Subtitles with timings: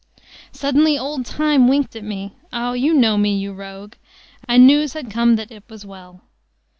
[0.51, 3.93] "Suddenly old Time winked at me ah, you know me, you rogue
[4.49, 6.21] and news had come that IT was well.